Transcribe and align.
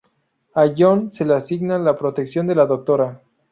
A 0.55 0.63
John 0.67 1.13
se 1.13 1.23
le 1.25 1.35
asigna 1.35 1.77
la 1.77 1.95
protección 1.95 2.47
de 2.47 2.55
la 2.55 2.65
"Dra. 2.65 3.21